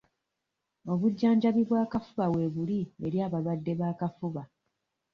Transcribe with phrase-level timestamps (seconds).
[0.91, 4.43] Obujjanjabi bw'akafuba weebuli eri abalwadde b'akafuba.